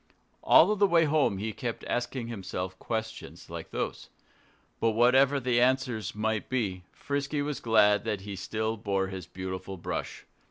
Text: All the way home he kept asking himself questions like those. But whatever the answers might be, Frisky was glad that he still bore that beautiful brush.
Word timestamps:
All 0.41 0.75
the 0.75 0.87
way 0.87 1.05
home 1.05 1.37
he 1.37 1.53
kept 1.53 1.83
asking 1.83 2.25
himself 2.25 2.79
questions 2.79 3.51
like 3.51 3.69
those. 3.69 4.09
But 4.79 4.93
whatever 4.93 5.39
the 5.39 5.61
answers 5.61 6.15
might 6.15 6.49
be, 6.49 6.85
Frisky 6.91 7.43
was 7.43 7.59
glad 7.59 8.03
that 8.03 8.21
he 8.21 8.35
still 8.35 8.77
bore 8.77 9.05
that 9.11 9.31
beautiful 9.33 9.77
brush. 9.77 10.25